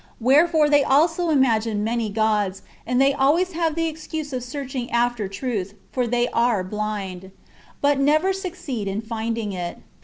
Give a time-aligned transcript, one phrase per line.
[0.17, 4.89] Where fore they also imagine many gods, and they always have the excuse of searching
[4.89, 7.29] [after truth] (for they are blind),
[7.81, 9.77] but never succeed in finding it.